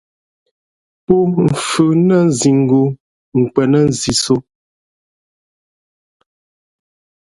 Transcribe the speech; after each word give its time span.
Pó 1.05 1.15
mfhʉ̄ 1.49 1.91
nά 2.07 2.17
nzîngū 2.29 2.81
nkwēn 3.39 3.69
nά 3.71 3.79
nzîsō. 3.89 4.35